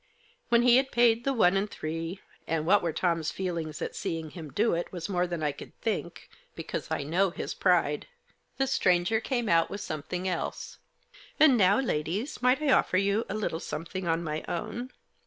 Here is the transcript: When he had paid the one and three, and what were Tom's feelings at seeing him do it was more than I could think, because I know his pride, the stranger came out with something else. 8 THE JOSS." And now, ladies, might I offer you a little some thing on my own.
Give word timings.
When 0.49 0.63
he 0.63 0.77
had 0.77 0.91
paid 0.91 1.25
the 1.25 1.31
one 1.33 1.55
and 1.55 1.69
three, 1.69 2.21
and 2.47 2.65
what 2.65 2.81
were 2.81 2.91
Tom's 2.91 3.29
feelings 3.29 3.83
at 3.83 3.95
seeing 3.95 4.31
him 4.31 4.49
do 4.51 4.73
it 4.73 4.91
was 4.91 5.07
more 5.07 5.27
than 5.27 5.43
I 5.43 5.51
could 5.51 5.79
think, 5.79 6.27
because 6.55 6.89
I 6.89 7.03
know 7.03 7.29
his 7.29 7.53
pride, 7.53 8.07
the 8.57 8.65
stranger 8.65 9.19
came 9.19 9.47
out 9.47 9.69
with 9.69 9.79
something 9.79 10.27
else. 10.27 10.79
8 11.35 11.37
THE 11.37 11.45
JOSS." 11.45 11.49
And 11.51 11.55
now, 11.57 11.79
ladies, 11.79 12.41
might 12.41 12.63
I 12.63 12.71
offer 12.71 12.97
you 12.97 13.25
a 13.29 13.35
little 13.35 13.59
some 13.59 13.85
thing 13.85 14.07
on 14.07 14.23
my 14.23 14.43
own. 14.47 14.91